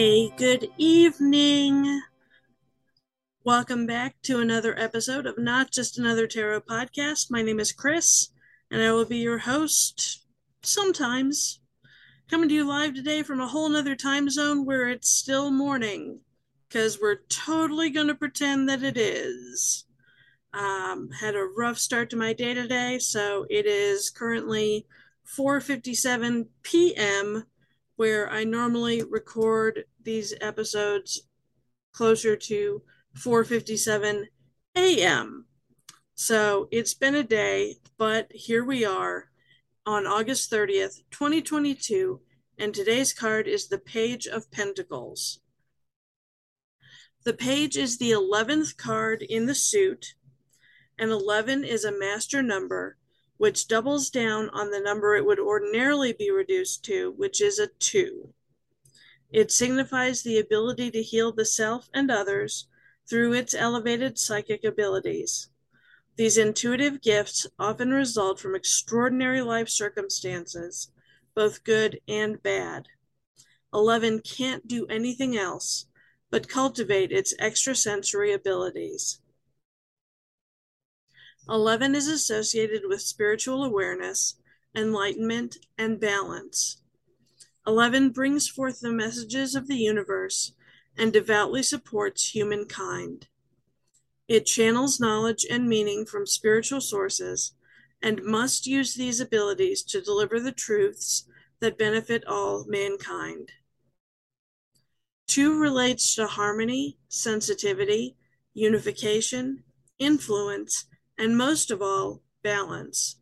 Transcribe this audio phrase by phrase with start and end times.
[0.00, 2.02] Hey, good evening.
[3.42, 7.32] Welcome back to another episode of Not Just Another Tarot podcast.
[7.32, 8.28] My name is Chris,
[8.70, 10.24] and I will be your host
[10.62, 11.58] sometimes.
[12.30, 16.20] Coming to you live today from a whole nother time zone where it's still morning,
[16.68, 19.84] because we're totally going to pretend that it is.
[20.54, 24.86] Um, had a rough start to my day today, so it is currently
[25.26, 27.46] 4:57 p.m
[27.98, 31.22] where I normally record these episodes
[31.92, 32.82] closer to
[33.16, 34.26] 4:57
[34.76, 35.46] a.m.
[36.14, 39.30] So it's been a day, but here we are
[39.84, 42.20] on August 30th, 2022,
[42.56, 45.40] and today's card is the Page of Pentacles.
[47.24, 50.14] The page is the 11th card in the suit,
[50.96, 52.96] and 11 is a master number
[53.38, 57.66] which doubles down on the number it would ordinarily be reduced to, which is a
[57.66, 58.32] 2.
[59.30, 62.66] It signifies the ability to heal the self and others
[63.08, 65.48] through its elevated psychic abilities.
[66.16, 70.90] These intuitive gifts often result from extraordinary life circumstances,
[71.34, 72.88] both good and bad.
[73.72, 75.86] 11 can't do anything else
[76.30, 79.20] but cultivate its extrasensory abilities.
[81.48, 84.36] 11 is associated with spiritual awareness,
[84.74, 86.82] enlightenment, and balance.
[87.66, 90.52] 11 brings forth the messages of the universe
[90.96, 93.28] and devoutly supports humankind.
[94.26, 97.54] It channels knowledge and meaning from spiritual sources
[98.02, 101.24] and must use these abilities to deliver the truths
[101.60, 103.52] that benefit all mankind.
[105.26, 108.16] Two relates to harmony, sensitivity,
[108.54, 109.62] unification,
[109.98, 110.86] influence,
[111.18, 113.16] and most of all, balance.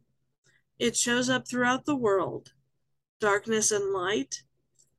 [0.79, 2.53] It shows up throughout the world
[3.19, 4.43] darkness and light,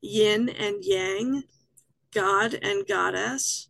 [0.01, 1.43] yin and yang,
[2.11, 3.69] God and goddess,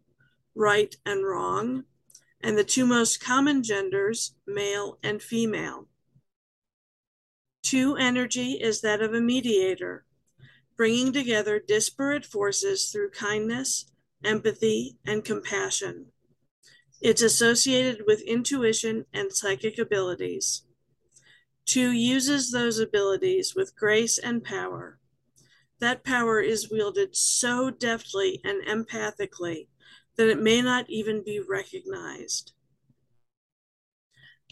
[0.55, 1.83] right and wrong,
[2.41, 5.88] and the two most common genders, male and female.
[7.61, 10.05] Two energy is that of a mediator,
[10.77, 13.91] bringing together disparate forces through kindness,
[14.23, 16.05] empathy, and compassion.
[16.99, 20.63] It's associated with intuition and psychic abilities.
[21.65, 24.99] Two uses those abilities with grace and power.
[25.79, 29.67] That power is wielded so deftly and empathically
[30.15, 32.53] that it may not even be recognized.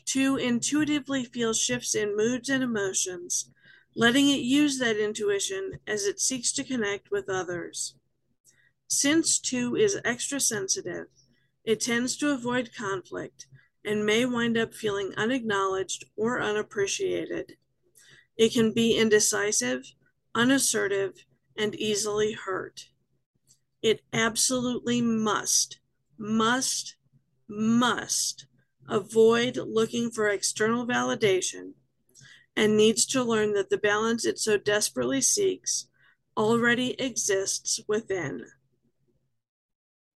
[0.05, 3.49] Two intuitively feels shifts in moods and emotions,
[3.95, 7.95] letting it use that intuition as it seeks to connect with others.
[8.87, 11.07] Since two is extra sensitive,
[11.65, 13.47] it tends to avoid conflict
[13.83, 17.57] and may wind up feeling unacknowledged or unappreciated.
[18.37, 19.93] It can be indecisive,
[20.33, 21.25] unassertive,
[21.57, 22.89] and easily hurt.
[23.81, 25.79] It absolutely must,
[26.17, 26.95] must,
[27.47, 28.45] must
[28.87, 31.73] avoid looking for external validation
[32.55, 35.87] and needs to learn that the balance it so desperately seeks
[36.37, 38.45] already exists within.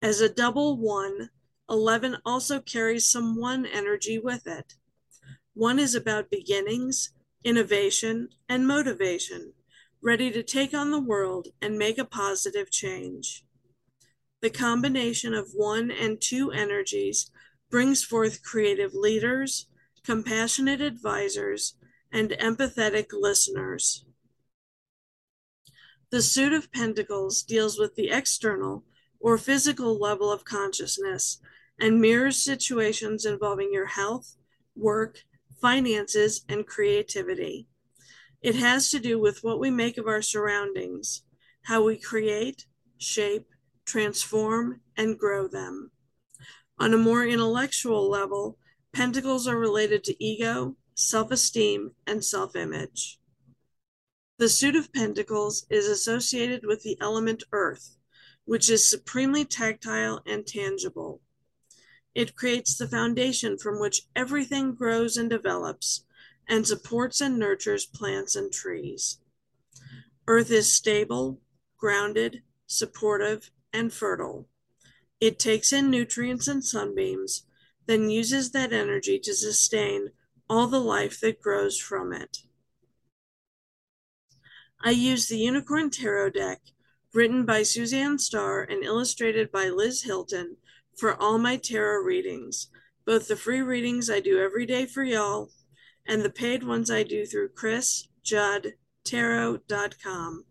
[0.02, 1.30] As a double one,
[1.70, 4.74] 11 also carries some one energy with it.
[5.54, 7.12] One is about beginnings,
[7.44, 9.54] innovation, and motivation,
[10.02, 13.46] ready to take on the world and make a positive change.
[14.42, 17.30] The combination of one and two energies
[17.70, 19.68] brings forth creative leaders,
[20.04, 21.76] compassionate advisors,
[22.12, 24.06] and empathetic listeners.
[26.10, 28.84] The suit of pentacles deals with the external
[29.20, 31.40] or physical level of consciousness
[31.80, 34.36] and mirrors situations involving your health,
[34.76, 35.24] work,
[35.62, 37.68] finances, and creativity.
[38.42, 41.24] It has to do with what we make of our surroundings,
[41.64, 42.66] how we create,
[42.98, 43.48] shape,
[43.86, 45.92] transform, and grow them.
[46.78, 48.58] On a more intellectual level,
[48.94, 53.20] pentacles are related to ego, self esteem, and self image.
[54.38, 57.98] The suit of pentacles is associated with the element earth,
[58.46, 61.22] which is supremely tactile and tangible.
[62.20, 66.04] It creates the foundation from which everything grows and develops
[66.50, 69.20] and supports and nurtures plants and trees.
[70.28, 71.40] Earth is stable,
[71.78, 74.50] grounded, supportive, and fertile.
[75.22, 77.46] It takes in nutrients and sunbeams,
[77.86, 80.10] then uses that energy to sustain
[80.50, 82.40] all the life that grows from it.
[84.82, 86.60] I use the Unicorn Tarot deck,
[87.14, 90.58] written by Suzanne Starr and illustrated by Liz Hilton,
[91.00, 92.68] for all my tarot readings,
[93.06, 95.52] both the free readings I do every day for y'all
[96.06, 100.46] and the paid ones I do through chrisjuddtarot.com.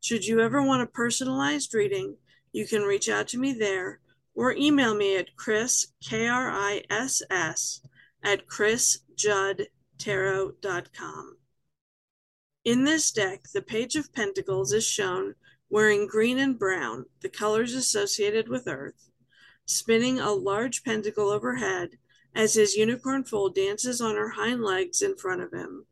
[0.00, 2.16] Should you ever want a personalized reading,
[2.52, 4.00] you can reach out to me there
[4.34, 7.80] or email me at chris, K-R-I-S-S,
[8.24, 11.36] at chrisjuddtarot.com.
[12.64, 15.34] In this deck, the Page of Pentacles is shown
[15.68, 19.10] wearing green and brown, the colors associated with Earth,
[19.66, 21.98] spinning a large pentacle overhead
[22.34, 25.86] as his unicorn foal dances on her hind legs in front of him.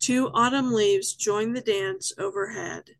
[0.00, 2.90] Two autumn leaves join the dance overhead.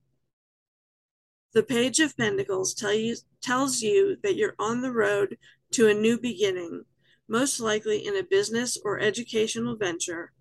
[1.55, 5.39] The Page of Pentacles tell you, tells you that you're on the road
[5.73, 6.85] to a new beginning,
[7.27, 10.33] most likely in a business or educational venture,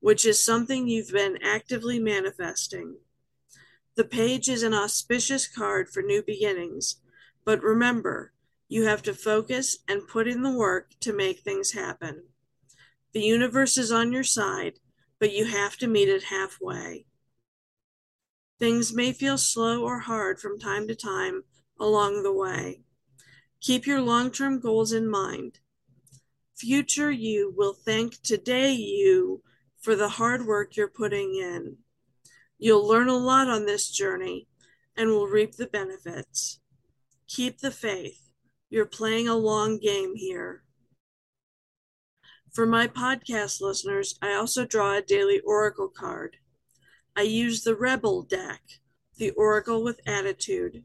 [0.00, 2.96] which is something you've been actively manifesting.
[3.94, 6.96] The page is an auspicious card for new beginnings,
[7.44, 8.32] but remember,
[8.68, 12.24] you have to focus and put in the work to make things happen.
[13.12, 14.80] The universe is on your side,
[15.18, 17.06] but you have to meet it halfway.
[18.58, 21.44] Things may feel slow or hard from time to time
[21.78, 22.80] along the way.
[23.60, 25.60] Keep your long term goals in mind.
[26.54, 29.42] Future you will thank today you
[29.78, 31.76] for the hard work you're putting in.
[32.58, 34.48] You'll learn a lot on this journey
[34.96, 36.60] and will reap the benefits.
[37.28, 38.25] Keep the faith.
[38.76, 40.62] You're playing a long game here.
[42.52, 46.36] For my podcast listeners, I also draw a daily oracle card.
[47.16, 48.60] I use the Rebel deck,
[49.16, 50.84] the Oracle with Attitude.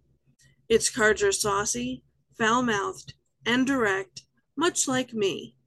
[0.70, 2.06] Its cards are saucy,
[2.38, 3.16] foul mouthed,
[3.46, 4.22] and direct,
[4.56, 5.58] much like me.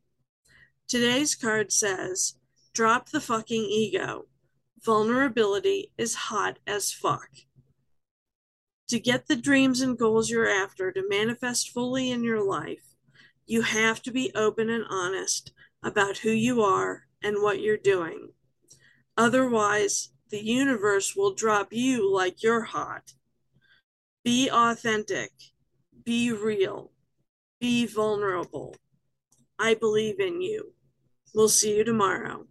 [0.89, 2.37] Today's card says,
[2.73, 4.29] Drop the fucking ego.
[4.83, 7.29] Vulnerability is hot as fuck.
[8.89, 12.85] To get the dreams and goals you're after to manifest fully in your life,
[13.47, 15.53] you have to be open and honest
[15.83, 18.31] about who you are and what you're doing.
[19.17, 23.15] Otherwise, the universe will drop you like you're hot.
[24.25, 25.31] Be authentic.
[26.05, 26.91] Be real.
[27.61, 28.75] Be vulnerable.
[29.59, 30.73] I believe in you.
[31.35, 32.47] We'll see you tomorrow.